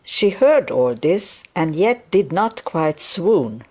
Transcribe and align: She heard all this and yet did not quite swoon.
She 0.03 0.29
heard 0.31 0.71
all 0.71 0.95
this 0.95 1.43
and 1.53 1.75
yet 1.75 2.09
did 2.09 2.31
not 2.33 2.65
quite 2.65 2.99
swoon. 2.99 3.59